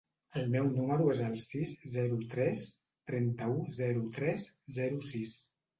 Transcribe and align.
El 0.39 0.45
meu 0.53 0.69
número 0.77 1.09
es 1.13 1.21
el 1.25 1.35
sis, 1.41 1.75
zero, 1.97 2.19
tres, 2.33 2.65
trenta-u, 3.13 3.63
zero, 3.83 4.05
tres, 4.21 4.53
zero, 4.81 5.07
sis. 5.15 5.39